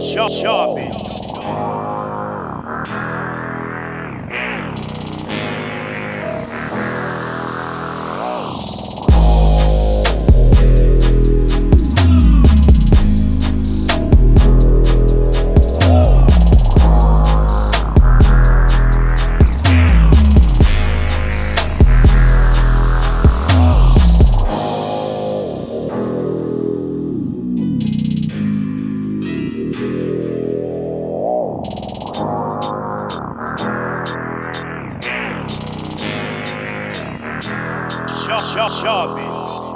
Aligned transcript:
Shaw 0.00 0.28
Jovens. 38.28 39.67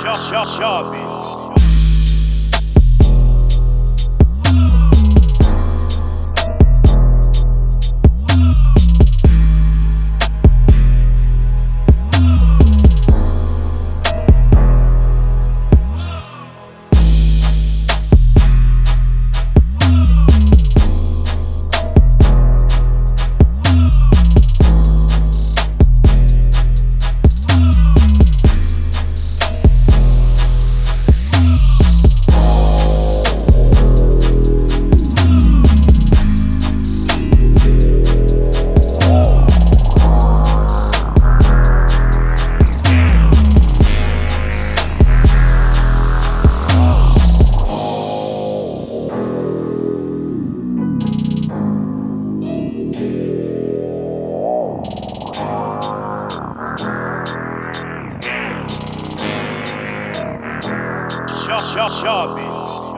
Shop, 0.00 0.16
shop, 0.16 0.46
shop. 0.46 1.09
Shaw 61.72 61.88
Shaw 61.88 62.34
Beats. 62.36 62.89